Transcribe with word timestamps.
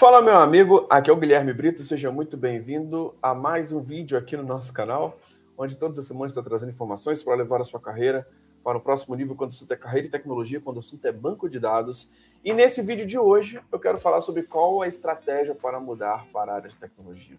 Fala, 0.00 0.22
meu 0.22 0.34
amigo, 0.34 0.86
aqui 0.88 1.10
é 1.10 1.12
o 1.12 1.16
Guilherme 1.16 1.52
Brito, 1.52 1.82
seja 1.82 2.10
muito 2.10 2.34
bem-vindo 2.34 3.14
a 3.20 3.34
mais 3.34 3.70
um 3.70 3.80
vídeo 3.80 4.16
aqui 4.16 4.34
no 4.34 4.42
nosso 4.42 4.72
canal, 4.72 5.18
onde 5.58 5.76
todas 5.76 5.98
as 5.98 6.06
semanas 6.06 6.30
estou 6.30 6.42
trazendo 6.42 6.70
informações 6.70 7.22
para 7.22 7.34
levar 7.34 7.60
a 7.60 7.64
sua 7.64 7.78
carreira 7.78 8.26
para 8.64 8.78
o 8.78 8.80
próximo 8.80 9.14
nível 9.14 9.36
quando 9.36 9.50
o 9.50 9.52
assunto 9.52 9.70
é 9.70 9.76
carreira 9.76 10.06
e 10.06 10.10
tecnologia, 10.10 10.58
quando 10.58 10.78
o 10.78 10.80
assunto 10.80 11.04
é 11.04 11.12
banco 11.12 11.50
de 11.50 11.60
dados. 11.60 12.08
E 12.42 12.54
nesse 12.54 12.80
vídeo 12.80 13.04
de 13.04 13.18
hoje 13.18 13.60
eu 13.70 13.78
quero 13.78 13.98
falar 13.98 14.22
sobre 14.22 14.42
qual 14.42 14.80
a 14.80 14.88
estratégia 14.88 15.54
para 15.54 15.78
mudar 15.78 16.24
para 16.32 16.52
a 16.52 16.54
área 16.54 16.70
de 16.70 16.78
tecnologia. 16.78 17.36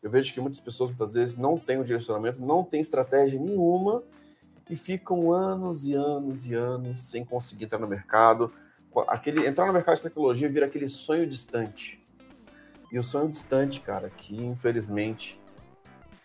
Eu 0.00 0.08
vejo 0.08 0.32
que 0.32 0.40
muitas 0.40 0.60
pessoas 0.60 0.90
muitas 0.90 1.14
vezes 1.14 1.36
não 1.36 1.58
têm 1.58 1.80
um 1.80 1.82
direcionamento, 1.82 2.40
não 2.40 2.62
têm 2.62 2.80
estratégia 2.80 3.40
nenhuma 3.40 4.04
e 4.70 4.76
ficam 4.76 5.32
anos 5.32 5.84
e 5.84 5.94
anos 5.94 6.46
e 6.46 6.54
anos 6.54 6.98
sem 6.98 7.24
conseguir 7.24 7.64
entrar 7.64 7.80
no 7.80 7.88
mercado. 7.88 8.52
Aquele, 9.06 9.46
entrar 9.46 9.66
no 9.66 9.72
mercado 9.72 9.96
de 9.96 10.02
tecnologia 10.02 10.48
vira 10.48 10.66
aquele 10.66 10.88
sonho 10.88 11.26
distante. 11.26 12.04
E 12.90 12.98
o 12.98 13.02
sonho 13.02 13.28
distante, 13.28 13.80
cara, 13.80 14.10
que 14.10 14.34
infelizmente 14.34 15.40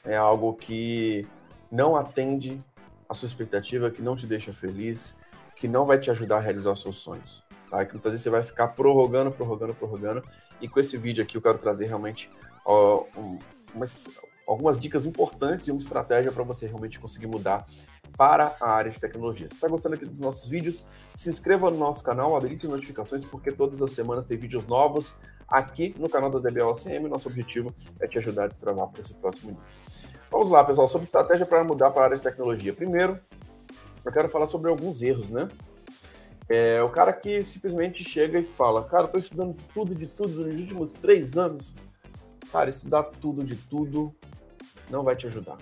é 0.06 0.16
algo 0.16 0.54
que 0.54 1.28
não 1.72 1.96
atende 1.96 2.62
a 3.08 3.14
sua 3.14 3.28
expectativa, 3.28 3.92
que 3.92 4.02
não 4.02 4.16
te 4.16 4.26
deixa 4.26 4.54
feliz, 4.54 5.16
que 5.56 5.68
não 5.68 5.86
vai 5.86 6.00
te 6.00 6.10
ajudar 6.10 6.38
a 6.38 6.40
realizar 6.40 6.72
os 6.72 6.82
seus 6.82 6.98
sonhos. 6.98 7.44
Tá? 7.70 7.86
Que 7.86 7.94
muitas 7.94 8.12
vezes 8.12 8.24
você 8.24 8.30
vai 8.30 8.44
ficar 8.44 8.70
prorrogando, 8.70 9.32
prorrogando, 9.32 9.74
prorrogando. 9.74 10.24
E 10.62 10.68
com 10.68 10.80
esse 10.80 10.98
vídeo 10.98 11.24
aqui 11.24 11.38
eu 11.38 11.42
quero 11.42 11.58
trazer 11.58 11.88
realmente 11.88 12.30
ó, 12.66 13.04
um, 13.18 13.40
umas, 13.74 14.08
algumas 14.48 14.80
dicas 14.80 15.06
importantes 15.06 15.68
e 15.68 15.72
uma 15.72 15.80
estratégia 15.80 16.32
para 16.32 16.44
você 16.44 16.68
realmente 16.68 17.00
conseguir 17.00 17.28
mudar 17.28 17.66
para 18.18 18.56
a 18.60 18.72
área 18.72 18.92
de 18.92 19.00
tecnologia. 19.00 19.48
Se 19.50 19.56
está 19.56 19.68
gostando 19.68 19.96
aqui 19.96 20.06
dos 20.06 20.20
nossos 20.20 20.50
vídeos, 20.50 20.86
se 21.14 21.30
inscreva 21.30 21.70
no 21.70 21.78
nosso 21.78 22.04
canal, 22.04 22.36
habilite 22.36 22.68
notificações, 22.68 23.26
porque 23.26 23.52
todas 23.52 23.82
as 23.82 23.92
semanas 23.92 24.26
tem 24.26 24.38
vídeos 24.38 24.66
novos 24.68 25.16
aqui 25.48 25.96
no 25.98 26.10
canal 26.10 26.30
da 26.30 26.40
DBLCM. 26.40 27.08
Nosso 27.10 27.30
objetivo 27.30 27.74
é 28.00 28.08
te 28.08 28.18
ajudar 28.18 28.46
a 28.46 28.48
destravar 28.48 28.88
para 28.88 29.02
esse 29.02 29.14
próximo 29.16 29.52
nível. 29.52 29.64
Vamos 30.32 30.50
lá, 30.50 30.64
pessoal, 30.64 30.90
sobre 30.90 31.06
estratégia 31.06 31.46
para 31.46 31.64
mudar 31.64 31.92
para 31.92 32.02
a 32.02 32.06
área 32.06 32.18
de 32.18 32.24
tecnologia. 32.24 32.74
Primeiro, 32.74 33.20
eu 34.04 34.12
quero 34.12 34.28
falar 34.30 34.48
sobre 34.48 34.70
alguns 34.70 35.02
erros, 35.02 35.30
né? 35.30 35.48
É 36.50 36.82
o 36.84 36.90
cara 36.90 37.14
que 37.14 37.46
simplesmente 37.46 38.04
chega 38.04 38.40
e 38.40 38.44
fala, 38.44 38.84
cara, 38.84 39.06
estou 39.06 39.22
estudando 39.22 39.56
tudo 39.74 39.96
de 39.96 40.08
tudo 40.08 40.46
nos 40.46 40.60
últimos 40.60 40.94
três 40.94 41.38
anos. 41.38 41.74
Cara, 42.52 42.70
estudar 42.70 43.04
tudo 43.04 43.44
de 43.44 43.56
tudo 43.56 44.14
não 44.90 45.04
vai 45.04 45.16
te 45.16 45.26
ajudar. 45.28 45.58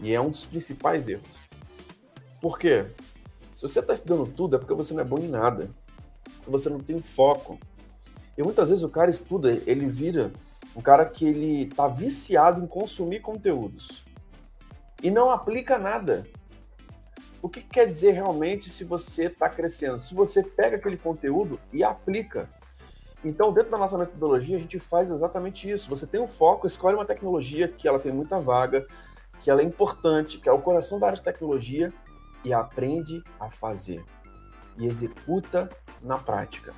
E 0.00 0.12
é 0.12 0.20
um 0.20 0.30
dos 0.30 0.44
principais 0.44 1.08
erros. 1.08 1.48
Por 2.40 2.58
quê? 2.58 2.86
Se 3.54 3.62
você 3.62 3.80
está 3.80 3.94
estudando 3.94 4.26
tudo, 4.26 4.56
é 4.56 4.58
porque 4.58 4.74
você 4.74 4.92
não 4.92 5.00
é 5.00 5.04
bom 5.04 5.18
em 5.18 5.28
nada. 5.28 5.70
Você 6.46 6.68
não 6.68 6.80
tem 6.80 7.00
foco. 7.00 7.58
E 8.36 8.42
muitas 8.42 8.68
vezes 8.68 8.84
o 8.84 8.88
cara 8.88 9.10
estuda, 9.10 9.50
ele 9.66 9.86
vira 9.86 10.32
um 10.74 10.82
cara 10.82 11.06
que 11.06 11.26
ele 11.26 11.62
está 11.62 11.88
viciado 11.88 12.62
em 12.62 12.66
consumir 12.66 13.20
conteúdos 13.20 14.04
e 15.02 15.10
não 15.10 15.30
aplica 15.30 15.78
nada. 15.78 16.26
O 17.40 17.48
que 17.48 17.62
quer 17.62 17.90
dizer 17.90 18.12
realmente 18.12 18.68
se 18.68 18.84
você 18.84 19.26
está 19.26 19.48
crescendo? 19.48 20.02
Se 20.02 20.14
você 20.14 20.42
pega 20.42 20.76
aquele 20.76 20.96
conteúdo 20.96 21.60
e 21.72 21.84
aplica. 21.84 22.48
Então, 23.24 23.52
dentro 23.52 23.70
da 23.70 23.78
nossa 23.78 23.96
metodologia, 23.96 24.56
a 24.56 24.60
gente 24.60 24.78
faz 24.78 25.10
exatamente 25.10 25.70
isso. 25.70 25.88
Você 25.88 26.06
tem 26.06 26.20
um 26.20 26.26
foco, 26.26 26.66
escolhe 26.66 26.96
uma 26.96 27.04
tecnologia 27.04 27.68
que 27.68 27.88
ela 27.88 27.98
tem 27.98 28.12
muita 28.12 28.38
vaga, 28.38 28.86
que 29.40 29.50
ela 29.50 29.60
é 29.60 29.64
importante, 29.64 30.38
que 30.38 30.48
é 30.48 30.52
o 30.52 30.60
coração 30.60 30.98
da 30.98 31.06
área 31.06 31.16
de 31.16 31.22
tecnologia 31.22 31.92
e 32.44 32.52
aprende 32.52 33.22
a 33.38 33.48
fazer 33.48 34.04
e 34.78 34.86
executa 34.86 35.70
na 36.02 36.18
prática. 36.18 36.74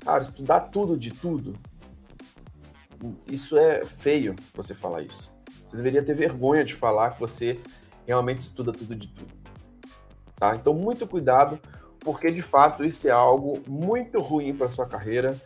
Cara, 0.00 0.22
estudar 0.22 0.60
tudo 0.60 0.96
de 0.96 1.10
tudo, 1.10 1.52
isso 3.30 3.56
é 3.56 3.84
feio 3.84 4.34
você 4.54 4.74
falar 4.74 5.02
isso. 5.02 5.32
Você 5.66 5.76
deveria 5.76 6.02
ter 6.02 6.14
vergonha 6.14 6.64
de 6.64 6.74
falar 6.74 7.10
que 7.10 7.20
você 7.20 7.60
realmente 8.06 8.40
estuda 8.40 8.72
tudo 8.72 8.94
de 8.94 9.08
tudo. 9.08 9.32
Tá? 10.36 10.54
Então, 10.54 10.72
muito 10.72 11.06
cuidado, 11.06 11.58
porque 12.00 12.30
de 12.30 12.40
fato 12.40 12.84
isso 12.84 13.06
é 13.06 13.10
algo 13.10 13.62
muito 13.66 14.18
ruim 14.20 14.54
para 14.54 14.70
sua 14.70 14.86
carreira 14.86 15.36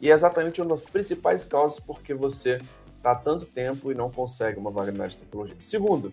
e 0.00 0.10
é 0.10 0.14
exatamente 0.14 0.60
uma 0.60 0.70
das 0.70 0.84
principais 0.84 1.46
causas 1.46 1.80
porque 1.80 2.12
você 2.12 2.58
está 3.02 3.16
tanto 3.16 3.44
tempo 3.46 3.90
e 3.90 3.94
não 3.94 4.10
consegue 4.10 4.58
uma 4.58 4.70
vaga 4.70 4.92
na 4.92 5.04
área 5.04 5.10
de 5.10 5.18
tecnologia. 5.18 5.56
Segundo, 5.58 6.12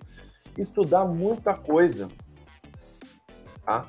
estudar 0.57 1.05
muita 1.05 1.53
coisa. 1.53 2.09
Tá? 3.63 3.87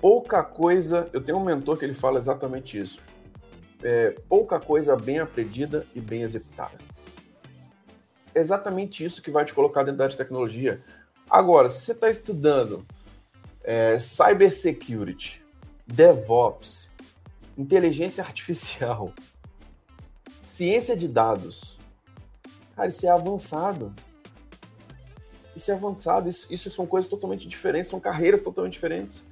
Pouca 0.00 0.42
coisa. 0.42 1.10
Eu 1.12 1.20
tenho 1.20 1.36
um 1.36 1.44
mentor 1.44 1.76
que 1.76 1.84
ele 1.84 1.92
fala 1.92 2.18
exatamente 2.18 2.78
isso. 2.78 3.02
É, 3.82 4.10
pouca 4.28 4.58
coisa 4.58 4.96
bem 4.96 5.18
aprendida 5.18 5.86
e 5.94 6.00
bem 6.00 6.22
executada. 6.22 6.78
É 8.34 8.40
exatamente 8.40 9.04
isso 9.04 9.20
que 9.20 9.30
vai 9.30 9.44
te 9.44 9.52
colocar 9.52 9.82
dentro 9.82 9.98
da 9.98 10.04
área 10.04 10.12
de 10.12 10.16
tecnologia. 10.16 10.82
Agora, 11.28 11.68
se 11.68 11.82
você 11.82 11.92
está 11.92 12.08
estudando 12.08 12.86
é, 13.62 13.98
cybersecurity, 13.98 15.44
DevOps, 15.86 16.90
inteligência 17.58 18.24
artificial, 18.24 19.12
ciência 20.40 20.96
de 20.96 21.06
dados, 21.06 21.81
Cara, 22.74 22.88
isso 22.88 23.06
é 23.06 23.10
avançado. 23.10 23.92
Isso 25.54 25.70
é 25.70 25.74
avançado, 25.74 26.28
isso, 26.28 26.52
isso 26.52 26.70
são 26.70 26.86
coisas 26.86 27.10
totalmente 27.10 27.46
diferentes, 27.46 27.90
são 27.90 28.00
carreiras 28.00 28.42
totalmente 28.42 28.72
diferentes. 28.72 29.22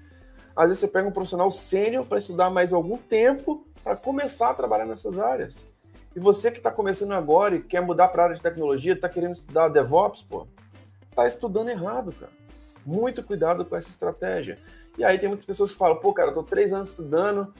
Às 0.54 0.68
vezes 0.68 0.80
você 0.80 0.88
pega 0.88 1.08
um 1.08 1.12
profissional 1.12 1.50
sênior 1.50 2.04
para 2.04 2.18
estudar 2.18 2.50
mais 2.50 2.72
algum 2.72 2.96
tempo 2.96 3.66
para 3.82 3.96
começar 3.96 4.50
a 4.50 4.54
trabalhar 4.54 4.84
nessas 4.84 5.18
áreas. 5.18 5.64
E 6.14 6.20
você 6.20 6.50
que 6.50 6.58
está 6.58 6.70
começando 6.70 7.12
agora 7.12 7.56
e 7.56 7.62
quer 7.62 7.80
mudar 7.80 8.08
para 8.08 8.22
a 8.22 8.24
área 8.26 8.36
de 8.36 8.42
tecnologia, 8.42 8.92
está 8.92 9.08
querendo 9.08 9.32
estudar 9.32 9.68
DevOps, 9.68 10.22
pô, 10.22 10.46
tá 11.14 11.26
estudando 11.26 11.70
errado, 11.70 12.12
cara. 12.12 12.32
Muito 12.84 13.22
cuidado 13.22 13.64
com 13.64 13.76
essa 13.76 13.88
estratégia. 13.88 14.58
E 14.98 15.04
aí 15.04 15.18
tem 15.18 15.28
muitas 15.28 15.46
pessoas 15.46 15.70
que 15.70 15.78
falam, 15.78 15.96
pô, 15.96 16.12
cara, 16.12 16.30
eu 16.30 16.34
tô 16.34 16.42
três 16.42 16.72
anos 16.72 16.90
estudando. 16.90 17.54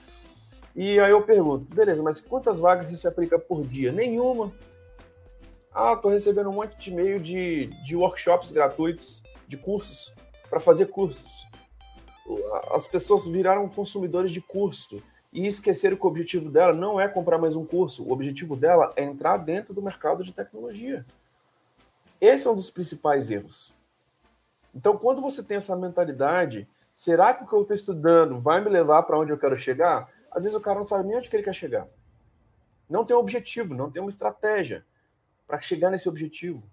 E 0.75 0.99
aí 0.99 1.11
eu 1.11 1.21
pergunto, 1.23 1.73
beleza, 1.73 2.03
mas 2.03 2.21
quantas 2.21 2.59
vagas 2.59 2.91
isso 2.91 3.07
aplica 3.07 3.39
por 3.39 3.65
dia? 3.65 3.91
Nenhuma. 3.91 4.51
Ah, 5.73 5.93
estou 5.93 6.11
recebendo 6.11 6.49
um 6.49 6.53
monte 6.53 6.77
de 6.77 6.91
e-mail 6.91 7.17
de, 7.17 7.67
de 7.85 7.95
workshops 7.95 8.51
gratuitos, 8.51 9.23
de 9.47 9.55
cursos, 9.55 10.13
para 10.49 10.59
fazer 10.59 10.87
cursos. 10.87 11.47
As 12.73 12.85
pessoas 12.85 13.25
viraram 13.25 13.69
consumidores 13.69 14.31
de 14.31 14.41
curso 14.41 15.01
e 15.31 15.47
esqueceram 15.47 15.95
que 15.95 16.05
o 16.05 16.09
objetivo 16.09 16.49
dela 16.49 16.73
não 16.73 16.99
é 16.99 17.07
comprar 17.07 17.37
mais 17.37 17.55
um 17.55 17.65
curso, 17.65 18.03
o 18.03 18.11
objetivo 18.11 18.57
dela 18.57 18.91
é 18.97 19.03
entrar 19.03 19.37
dentro 19.37 19.73
do 19.73 19.81
mercado 19.81 20.25
de 20.25 20.33
tecnologia. 20.33 21.05
Esse 22.19 22.47
é 22.47 22.51
um 22.51 22.55
dos 22.55 22.69
principais 22.69 23.31
erros. 23.31 23.73
Então, 24.75 24.97
quando 24.97 25.21
você 25.21 25.41
tem 25.41 25.55
essa 25.55 25.75
mentalidade, 25.75 26.67
será 26.93 27.33
que 27.33 27.45
o 27.45 27.47
que 27.47 27.53
eu 27.53 27.61
estou 27.61 27.75
estudando 27.75 28.41
vai 28.41 28.61
me 28.61 28.69
levar 28.69 29.03
para 29.03 29.17
onde 29.17 29.31
eu 29.31 29.37
quero 29.37 29.57
chegar? 29.57 30.09
Às 30.29 30.43
vezes 30.43 30.57
o 30.57 30.61
cara 30.61 30.79
não 30.79 30.85
sabe 30.85 31.07
nem 31.07 31.17
onde 31.17 31.29
que 31.29 31.35
ele 31.35 31.43
quer 31.43 31.55
chegar. 31.55 31.87
Não 32.89 33.05
tem 33.05 33.15
um 33.15 33.19
objetivo, 33.19 33.73
não 33.73 33.89
tem 33.89 34.01
uma 34.01 34.09
estratégia 34.09 34.85
para 35.51 35.59
chegar 35.59 35.91
nesse 35.91 36.07
objetivo. 36.07 36.65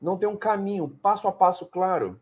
Não 0.00 0.16
tem 0.16 0.26
um 0.26 0.36
caminho, 0.36 0.88
passo 1.02 1.28
a 1.28 1.32
passo 1.32 1.66
claro. 1.66 2.18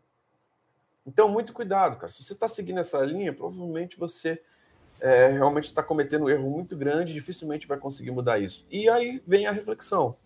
Então, 1.07 1.29
muito 1.29 1.53
cuidado, 1.53 1.95
cara. 1.95 2.11
Se 2.11 2.21
você 2.21 2.33
está 2.33 2.45
seguindo 2.49 2.81
essa 2.81 2.99
linha, 3.05 3.33
provavelmente 3.33 3.97
você 3.97 4.43
é, 4.99 5.27
realmente 5.29 5.63
está 5.63 5.81
cometendo 5.81 6.25
um 6.25 6.29
erro 6.29 6.49
muito 6.49 6.75
grande, 6.75 7.13
dificilmente 7.13 7.67
vai 7.67 7.77
conseguir 7.77 8.11
mudar 8.11 8.37
isso. 8.37 8.67
E 8.69 8.89
aí 8.89 9.23
vem 9.25 9.47
a 9.47 9.51
reflexão. 9.53 10.17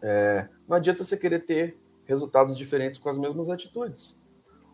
É, 0.00 0.48
não 0.66 0.78
adianta 0.78 1.04
você 1.04 1.14
querer 1.14 1.40
ter 1.40 1.78
resultados 2.06 2.56
diferentes 2.56 2.98
com 2.98 3.10
as 3.10 3.18
mesmas 3.18 3.50
atitudes. 3.50 4.18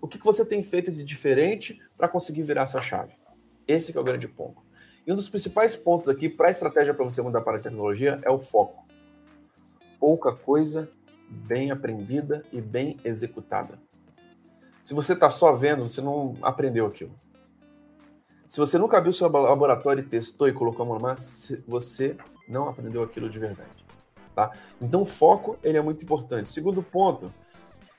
O 0.01 0.07
que, 0.07 0.17
que 0.17 0.25
você 0.25 0.47
tem 0.47 0.63
feito 0.63 0.93
de 0.93 1.03
diferente 1.03 1.83
para 1.97 2.09
conseguir 2.09 2.45
virar 2.45 2.63
essa 2.63 2.81
chave? 2.81 3.15
Esse 3.67 3.97
é 3.97 4.01
o 4.01 4.05
grande 4.05 4.29
ponto. 4.29 4.63
E 5.07 5.13
um 5.13 5.15
dos 5.15 5.29
principais 5.29 5.77
pontos 5.77 6.09
aqui 6.09 6.29
para 6.29 6.49
a 6.49 6.51
estratégia 6.51 6.95
para 6.95 7.05
você 7.05 7.23
mudar 7.23 7.41
para 7.41 7.57
a 7.57 7.61
tecnologia 7.61 8.21
é 8.23 8.31
o 8.31 8.39
foco. 8.39 8.85
Pouca 9.99 10.33
coisa 10.33 10.91
bem 11.29 11.71
aprendida 11.71 12.45
e 12.53 12.61
bem 12.61 12.99
executada. 13.05 13.79
Se 14.83 14.95
você 14.95 15.13
está 15.13 15.31
só 15.31 15.53
vendo, 15.53 15.89
você 15.89 16.01
não 16.01 16.35
aprendeu 16.43 16.87
aquilo. 16.87 17.13
Se 18.49 18.59
você 18.59 18.79
nunca 18.79 18.99
abriu 18.99 19.13
seu 19.13 19.31
laboratório 19.31 20.03
e 20.03 20.07
testou 20.07 20.49
e 20.49 20.53
colocou 20.53 20.85
a 20.85 20.89
mão 20.89 20.99
na 20.99 21.09
massa, 21.09 21.63
você 21.69 22.17
não 22.49 22.69
aprendeu 22.69 23.03
aquilo 23.03 23.31
de 23.31 23.39
verdade. 23.39 23.85
Tá? 24.35 24.51
Então, 24.81 25.03
o 25.03 25.07
foco 25.07 25.57
ele 25.63 25.79
é 25.79 25.83
muito 25.83 26.03
importante. 26.05 26.49
Segundo 26.49 26.83
ponto, 26.83 27.33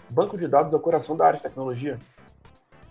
banco 0.09 0.38
de 0.38 0.47
dados 0.47 0.74
é 0.74 0.75
o 0.75 0.80
coração 0.80 1.15
da 1.15 1.25
área 1.25 1.38
de 1.38 1.44
tecnologia. 1.44 1.97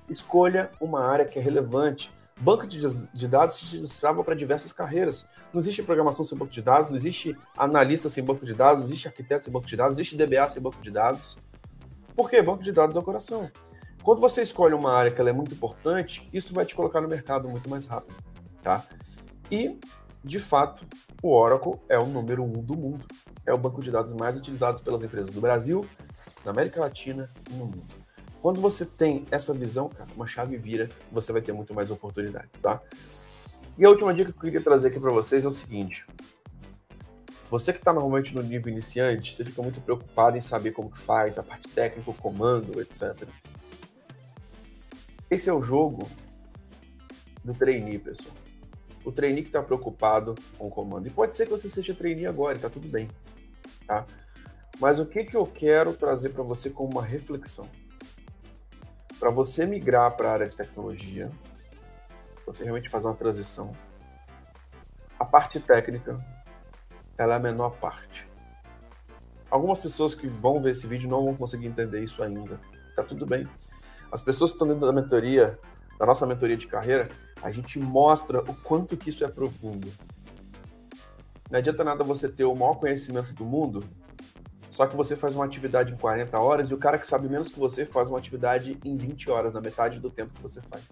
Escolha 0.08 0.70
uma 0.80 1.04
área 1.04 1.26
que 1.26 1.38
é 1.38 1.42
relevante 1.42 2.10
banco 2.40 2.66
de, 2.66 2.80
de 3.12 3.28
dados 3.28 3.56
se 3.56 3.78
destrava 3.78 4.24
para 4.24 4.34
diversas 4.34 4.72
carreiras. 4.72 5.26
Não 5.52 5.60
existe 5.60 5.82
programação 5.82 6.24
sem 6.24 6.36
banco 6.36 6.50
de 6.50 6.62
dados, 6.62 6.88
não 6.88 6.96
existe 6.96 7.36
analista 7.56 8.08
sem 8.08 8.24
banco 8.24 8.44
de 8.44 8.54
dados, 8.54 8.78
não 8.78 8.86
existe 8.86 9.06
arquiteto 9.06 9.44
sem 9.44 9.52
banco 9.52 9.66
de 9.66 9.76
dados, 9.76 9.96
não 9.96 10.00
existe 10.00 10.16
DBA 10.16 10.48
sem 10.48 10.62
banco 10.62 10.80
de 10.80 10.90
dados. 10.90 11.36
Por 12.16 12.30
quê? 12.30 12.42
Banco 12.42 12.62
de 12.62 12.72
dados 12.72 12.96
é 12.96 12.98
o 12.98 13.02
coração. 13.02 13.50
Quando 14.02 14.20
você 14.20 14.40
escolhe 14.40 14.74
uma 14.74 14.92
área 14.92 15.10
que 15.10 15.20
é 15.20 15.32
muito 15.32 15.52
importante, 15.52 16.28
isso 16.32 16.54
vai 16.54 16.64
te 16.64 16.74
colocar 16.74 17.00
no 17.00 17.08
mercado 17.08 17.48
muito 17.48 17.68
mais 17.68 17.84
rápido, 17.86 18.16
tá? 18.62 18.84
E, 19.50 19.78
de 20.24 20.38
fato, 20.38 20.86
o 21.22 21.34
Oracle 21.34 21.74
é 21.88 21.98
o 21.98 22.06
número 22.06 22.42
um 22.42 22.62
do 22.62 22.76
mundo. 22.76 23.04
É 23.44 23.52
o 23.52 23.58
banco 23.58 23.82
de 23.82 23.90
dados 23.90 24.12
mais 24.14 24.36
utilizado 24.36 24.82
pelas 24.82 25.02
empresas 25.02 25.30
do 25.30 25.40
Brasil, 25.40 25.84
na 26.44 26.50
América 26.50 26.80
Latina 26.80 27.30
e 27.50 27.54
no 27.54 27.66
mundo. 27.66 27.99
Quando 28.40 28.60
você 28.60 28.86
tem 28.86 29.26
essa 29.30 29.52
visão, 29.52 29.88
cara, 29.88 30.08
uma 30.16 30.26
chave 30.26 30.56
vira, 30.56 30.90
você 31.12 31.32
vai 31.32 31.42
ter 31.42 31.52
muito 31.52 31.74
mais 31.74 31.90
oportunidades, 31.90 32.58
tá? 32.58 32.80
E 33.76 33.84
a 33.84 33.88
última 33.88 34.14
dica 34.14 34.32
que 34.32 34.38
eu 34.38 34.42
queria 34.42 34.62
trazer 34.62 34.88
aqui 34.88 34.98
para 34.98 35.12
vocês 35.12 35.44
é 35.44 35.48
o 35.48 35.52
seguinte: 35.52 36.06
você 37.50 37.72
que 37.72 37.78
está 37.78 37.92
normalmente 37.92 38.34
no 38.34 38.42
nível 38.42 38.72
iniciante, 38.72 39.34
você 39.34 39.44
fica 39.44 39.62
muito 39.62 39.80
preocupado 39.80 40.36
em 40.36 40.40
saber 40.40 40.70
como 40.70 40.90
que 40.90 40.98
faz, 40.98 41.38
a 41.38 41.42
parte 41.42 41.68
técnica, 41.68 42.10
o 42.10 42.14
comando, 42.14 42.80
etc. 42.80 43.28
Esse 45.30 45.50
é 45.50 45.52
o 45.52 45.62
jogo 45.62 46.08
do 47.44 47.52
trainee, 47.52 47.98
pessoal. 47.98 48.34
O 49.04 49.12
trainee 49.12 49.42
que 49.42 49.48
está 49.48 49.62
preocupado 49.62 50.34
com 50.56 50.66
o 50.66 50.70
comando. 50.70 51.06
E 51.06 51.10
pode 51.10 51.36
ser 51.36 51.46
que 51.46 51.52
você 51.52 51.68
seja 51.68 51.94
trainee 51.94 52.26
agora, 52.26 52.56
está 52.56 52.70
tudo 52.70 52.88
bem, 52.88 53.08
tá? 53.86 54.06
Mas 54.78 54.98
o 54.98 55.04
que, 55.04 55.24
que 55.24 55.36
eu 55.36 55.46
quero 55.46 55.92
trazer 55.92 56.30
para 56.30 56.42
você 56.42 56.70
como 56.70 56.92
uma 56.92 57.04
reflexão? 57.04 57.68
Para 59.20 59.28
você 59.28 59.66
migrar 59.66 60.16
para 60.16 60.30
a 60.30 60.32
área 60.32 60.48
de 60.48 60.56
tecnologia, 60.56 61.30
você 62.46 62.64
realmente 62.64 62.88
fazer 62.88 63.06
uma 63.06 63.14
transição, 63.14 63.76
a 65.18 65.26
parte 65.26 65.60
técnica, 65.60 66.18
ela 67.18 67.34
é 67.34 67.36
a 67.36 67.38
menor 67.38 67.76
parte. 67.76 68.26
Algumas 69.50 69.82
pessoas 69.82 70.14
que 70.14 70.26
vão 70.26 70.62
ver 70.62 70.70
esse 70.70 70.86
vídeo 70.86 71.10
não 71.10 71.22
vão 71.22 71.36
conseguir 71.36 71.66
entender 71.66 72.02
isso 72.02 72.22
ainda. 72.22 72.58
Tá 72.96 73.02
tudo 73.02 73.26
bem. 73.26 73.46
As 74.10 74.22
pessoas 74.22 74.52
que 74.52 74.54
estão 74.54 74.66
dentro 74.66 74.86
da 74.86 74.92
mentoria, 74.92 75.58
da 75.98 76.06
nossa 76.06 76.26
mentoria 76.26 76.56
de 76.56 76.66
carreira, 76.66 77.10
a 77.42 77.50
gente 77.50 77.78
mostra 77.78 78.40
o 78.50 78.54
quanto 78.54 78.96
que 78.96 79.10
isso 79.10 79.22
é 79.22 79.28
profundo. 79.28 79.92
Não 81.50 81.58
adianta 81.58 81.84
nada 81.84 82.02
você 82.02 82.26
ter 82.26 82.44
o 82.44 82.54
maior 82.54 82.76
conhecimento 82.76 83.34
do 83.34 83.44
mundo 83.44 83.84
só 84.80 84.86
que 84.86 84.96
você 84.96 85.14
faz 85.14 85.34
uma 85.34 85.44
atividade 85.44 85.92
em 85.92 85.96
40 85.98 86.40
horas 86.40 86.70
e 86.70 86.74
o 86.74 86.78
cara 86.78 86.98
que 86.98 87.06
sabe 87.06 87.28
menos 87.28 87.50
que 87.50 87.58
você 87.58 87.84
faz 87.84 88.08
uma 88.08 88.16
atividade 88.16 88.78
em 88.82 88.96
20 88.96 89.30
horas, 89.30 89.52
na 89.52 89.60
metade 89.60 90.00
do 90.00 90.08
tempo 90.08 90.32
que 90.32 90.40
você 90.40 90.62
faz. 90.62 90.82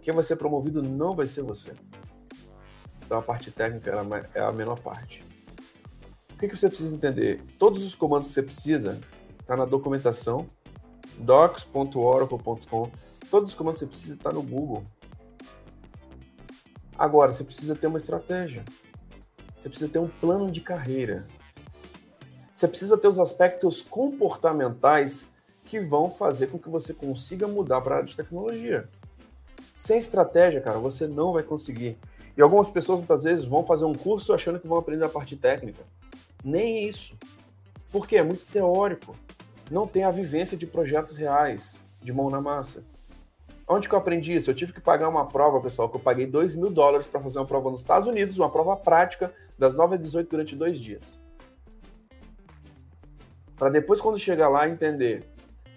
Quem 0.00 0.14
vai 0.14 0.22
ser 0.22 0.36
promovido 0.36 0.80
não 0.80 1.12
vai 1.12 1.26
ser 1.26 1.42
você. 1.42 1.72
Então 3.04 3.18
a 3.18 3.22
parte 3.22 3.50
técnica 3.50 3.90
é 4.32 4.40
a 4.40 4.52
menor 4.52 4.78
parte. 4.78 5.24
O 6.32 6.36
que, 6.36 6.56
você 6.56 6.68
precisa 6.68 6.94
entender? 6.94 7.42
Todos 7.58 7.84
os 7.84 7.96
comandos 7.96 8.28
que 8.28 8.34
você 8.34 8.44
precisa 8.44 9.00
está 9.40 9.56
na 9.56 9.64
documentação 9.64 10.48
docs.oracle.com. 11.18 12.92
Todos 13.28 13.50
os 13.50 13.56
comandos 13.56 13.80
que 13.80 13.86
você 13.86 13.90
precisa 13.90 14.14
estar 14.14 14.30
tá 14.30 14.36
no 14.36 14.42
Google. 14.44 14.84
Agora, 16.96 17.32
você 17.32 17.42
precisa 17.42 17.74
ter 17.74 17.88
uma 17.88 17.98
estratégia. 17.98 18.64
Você 19.58 19.68
precisa 19.68 19.90
ter 19.90 19.98
um 19.98 20.06
plano 20.06 20.48
de 20.48 20.60
carreira. 20.60 21.26
Você 22.60 22.68
precisa 22.68 22.98
ter 22.98 23.08
os 23.08 23.18
aspectos 23.18 23.80
comportamentais 23.80 25.24
que 25.64 25.80
vão 25.80 26.10
fazer 26.10 26.48
com 26.48 26.58
que 26.58 26.68
você 26.68 26.92
consiga 26.92 27.48
mudar 27.48 27.80
para 27.80 27.94
a 27.94 27.96
área 27.96 28.06
de 28.06 28.14
tecnologia. 28.14 28.86
Sem 29.74 29.96
estratégia, 29.96 30.60
cara, 30.60 30.78
você 30.78 31.06
não 31.06 31.32
vai 31.32 31.42
conseguir. 31.42 31.96
E 32.36 32.42
algumas 32.42 32.68
pessoas 32.68 32.98
muitas 32.98 33.24
vezes 33.24 33.46
vão 33.46 33.64
fazer 33.64 33.86
um 33.86 33.94
curso 33.94 34.34
achando 34.34 34.60
que 34.60 34.68
vão 34.68 34.76
aprender 34.76 35.06
a 35.06 35.08
parte 35.08 35.36
técnica. 35.38 35.82
Nem 36.44 36.86
isso. 36.86 37.16
Porque 37.90 38.18
é 38.18 38.22
muito 38.22 38.44
teórico. 38.52 39.16
Não 39.70 39.86
tem 39.86 40.04
a 40.04 40.10
vivência 40.10 40.54
de 40.54 40.66
projetos 40.66 41.16
reais, 41.16 41.82
de 42.02 42.12
mão 42.12 42.28
na 42.28 42.42
massa. 42.42 42.84
Onde 43.66 43.88
que 43.88 43.94
eu 43.94 43.98
aprendi 43.98 44.36
isso? 44.36 44.50
Eu 44.50 44.54
tive 44.54 44.74
que 44.74 44.82
pagar 44.82 45.08
uma 45.08 45.24
prova, 45.24 45.62
pessoal, 45.62 45.88
que 45.88 45.96
eu 45.96 46.00
paguei 46.00 46.26
2 46.26 46.56
mil 46.56 46.70
dólares 46.70 47.06
para 47.06 47.20
fazer 47.20 47.38
uma 47.38 47.46
prova 47.46 47.70
nos 47.70 47.80
Estados 47.80 48.06
Unidos, 48.06 48.36
uma 48.36 48.50
prova 48.50 48.76
prática, 48.76 49.32
das 49.58 49.74
9 49.74 49.94
às 49.94 50.00
18 50.02 50.28
durante 50.28 50.54
dois 50.54 50.78
dias 50.78 51.18
para 53.60 53.68
depois, 53.68 54.00
quando 54.00 54.18
chegar 54.18 54.48
lá, 54.48 54.66
entender 54.66 55.22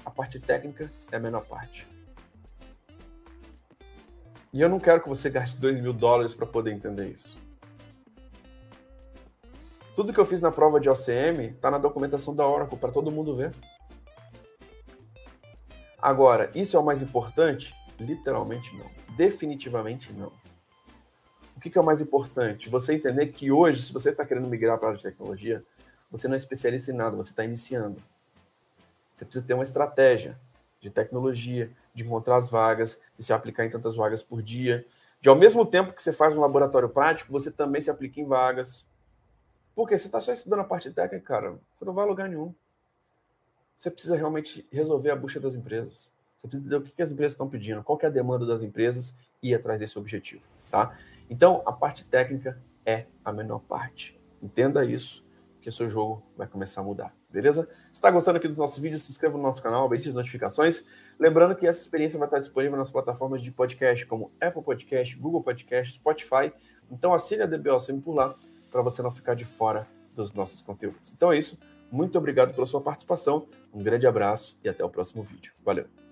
a 0.05 0.09
parte 0.09 0.39
técnica 0.39 0.89
é 1.11 1.17
a 1.17 1.19
menor 1.19 1.45
parte. 1.45 1.85
E 4.53 4.61
eu 4.61 4.69
não 4.69 4.79
quero 4.79 5.01
que 5.01 5.09
você 5.09 5.29
gaste 5.29 5.59
2 5.59 5.81
mil 5.81 5.91
dólares 5.91 6.33
para 6.33 6.45
poder 6.45 6.71
entender 6.71 7.09
isso. 7.09 7.37
Tudo 9.97 10.13
que 10.13 10.19
eu 10.19 10.25
fiz 10.25 10.39
na 10.39 10.49
prova 10.49 10.79
de 10.79 10.89
OCM 10.89 11.49
está 11.55 11.69
na 11.69 11.77
documentação 11.77 12.33
da 12.33 12.47
Oracle 12.47 12.77
para 12.77 12.89
todo 12.89 13.11
mundo 13.11 13.35
ver. 13.35 13.53
Agora, 16.01 16.51
isso 16.55 16.77
é 16.77 16.79
o 16.79 16.85
mais 16.85 17.01
importante? 17.01 17.75
Literalmente 17.99 18.73
não. 18.77 18.89
Definitivamente 19.17 20.13
não. 20.13 20.31
O 21.57 21.59
que, 21.59 21.69
que 21.69 21.77
é 21.77 21.81
o 21.81 21.85
mais 21.85 21.99
importante? 21.99 22.69
Você 22.69 22.93
entender 22.93 23.27
que 23.27 23.51
hoje, 23.51 23.81
se 23.81 23.91
você 23.91 24.11
está 24.11 24.25
querendo 24.25 24.47
migrar 24.47 24.77
para 24.77 24.87
a 24.87 24.89
área 24.91 24.97
de 24.97 25.03
tecnologia, 25.03 25.65
você 26.13 26.27
não 26.27 26.35
é 26.35 26.37
especialista 26.37 26.91
em 26.91 26.95
nada, 26.95 27.17
você 27.17 27.31
está 27.31 27.43
iniciando. 27.43 27.99
Você 29.11 29.25
precisa 29.25 29.43
ter 29.45 29.55
uma 29.55 29.63
estratégia 29.63 30.39
de 30.79 30.91
tecnologia, 30.91 31.71
de 31.91 32.03
encontrar 32.03 32.37
as 32.37 32.51
vagas, 32.51 33.01
de 33.17 33.23
se 33.23 33.33
aplicar 33.33 33.65
em 33.65 33.69
tantas 33.71 33.95
vagas 33.95 34.21
por 34.21 34.39
dia. 34.43 34.85
De 35.19 35.27
ao 35.27 35.35
mesmo 35.35 35.65
tempo 35.65 35.91
que 35.91 36.03
você 36.03 36.13
faz 36.13 36.37
um 36.37 36.39
laboratório 36.39 36.87
prático, 36.87 37.31
você 37.31 37.49
também 37.49 37.81
se 37.81 37.89
aplica 37.89 38.21
em 38.21 38.25
vagas. 38.25 38.85
Porque 39.73 39.97
você 39.97 40.05
está 40.05 40.19
só 40.19 40.31
estudando 40.31 40.59
a 40.59 40.65
parte 40.65 40.91
técnica, 40.91 41.25
cara, 41.25 41.57
você 41.73 41.83
não 41.83 41.93
vai 41.93 42.05
a 42.05 42.07
lugar 42.07 42.29
nenhum. 42.29 42.53
Você 43.75 43.89
precisa 43.89 44.15
realmente 44.15 44.67
resolver 44.71 45.09
a 45.09 45.15
bucha 45.15 45.39
das 45.39 45.55
empresas. 45.55 46.13
Você 46.41 46.47
precisa 46.47 46.59
entender 46.59 46.75
o 46.75 46.81
que 46.83 47.01
as 47.01 47.11
empresas 47.11 47.33
estão 47.33 47.49
pedindo, 47.49 47.83
qual 47.83 47.97
é 48.03 48.05
a 48.05 48.09
demanda 48.09 48.45
das 48.45 48.61
empresas 48.61 49.15
e 49.41 49.49
ir 49.49 49.55
atrás 49.55 49.79
desse 49.79 49.97
objetivo, 49.97 50.43
tá? 50.69 50.95
Então, 51.27 51.63
a 51.65 51.71
parte 51.71 52.05
técnica 52.05 52.61
é 52.85 53.07
a 53.25 53.33
menor 53.33 53.61
parte. 53.61 54.19
Entenda 54.39 54.85
isso 54.85 55.22
que 55.63 55.71
seu 55.71 55.89
jogo 55.89 56.21
vai 56.35 56.45
começar 56.45 56.81
a 56.81 56.83
mudar, 56.83 57.15
beleza? 57.29 57.67
Se 57.85 57.93
está 57.93 58.11
gostando 58.11 58.37
aqui 58.37 58.47
dos 58.49 58.57
nossos 58.57 58.77
vídeos, 58.79 59.01
se 59.01 59.11
inscreva 59.11 59.37
no 59.37 59.43
nosso 59.43 59.63
canal, 59.63 59.85
habilite 59.85 60.09
as 60.09 60.15
notificações. 60.15 60.85
Lembrando 61.17 61.55
que 61.55 61.65
essa 61.65 61.79
experiência 61.79 62.19
vai 62.19 62.27
estar 62.27 62.39
disponível 62.39 62.77
nas 62.77 62.91
plataformas 62.91 63.41
de 63.41 63.49
podcast, 63.49 64.05
como 64.05 64.29
Apple 64.41 64.61
Podcast, 64.61 65.15
Google 65.17 65.41
Podcast, 65.41 65.95
Spotify. 65.95 66.51
Então 66.91 67.13
assine 67.13 67.43
a 67.43 67.45
DBO 67.45 67.79
sempre 67.79 68.01
por 68.01 68.13
lá, 68.13 68.35
para 68.69 68.81
você 68.81 69.01
não 69.01 69.09
ficar 69.09 69.35
de 69.35 69.45
fora 69.45 69.87
dos 70.13 70.33
nossos 70.33 70.61
conteúdos. 70.61 71.13
Então 71.13 71.31
é 71.31 71.37
isso. 71.37 71.57
Muito 71.89 72.17
obrigado 72.17 72.53
pela 72.53 72.65
sua 72.65 72.81
participação, 72.81 73.47
um 73.73 73.81
grande 73.81 74.05
abraço 74.05 74.59
e 74.63 74.69
até 74.69 74.83
o 74.83 74.89
próximo 74.89 75.23
vídeo. 75.23 75.53
Valeu! 75.63 76.02